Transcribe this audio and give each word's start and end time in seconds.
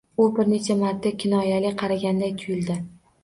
U 0.21 0.23
bir 0.37 0.47
necha 0.53 0.77
marta 0.79 1.11
kinoyali 1.23 1.73
qaraganday 1.83 2.35
tuyuldi 2.41 2.79